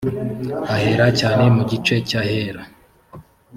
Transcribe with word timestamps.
ahera 0.73 1.07
cyane 1.19 1.43
mu 1.55 1.61
gice 1.71 1.95
cy 2.07 2.13
ahera 2.21 2.61